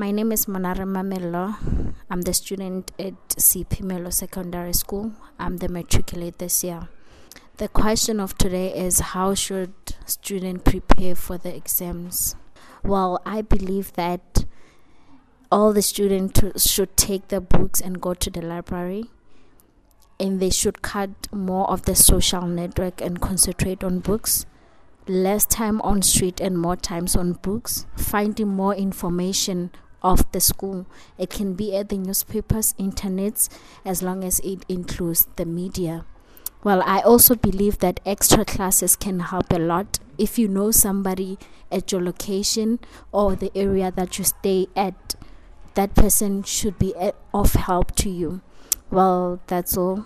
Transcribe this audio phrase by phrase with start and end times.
[0.00, 1.56] My name is Monare Mamello.
[2.08, 5.12] I'm the student at CP Melo Secondary School.
[5.38, 6.88] I'm the matriculate this year.
[7.58, 9.74] The question of today is how should
[10.06, 12.34] student prepare for the exams?
[12.82, 14.46] Well, I believe that
[15.52, 19.04] all the students should take the books and go to the library
[20.18, 24.46] and they should cut more of the social network and concentrate on books
[25.06, 29.70] less time on street and more times on books finding more information
[30.02, 30.86] of the school.
[31.18, 33.48] It can be at the newspapers internets
[33.84, 36.04] as long as it includes the media.
[36.62, 39.98] Well i also believe that extra classes can help a lot.
[40.18, 41.38] If you know somebody
[41.72, 42.80] at your location
[43.12, 45.14] or the area that you stay at
[45.74, 46.94] that person should be
[47.32, 48.40] of help to you.
[48.90, 50.04] Well that's all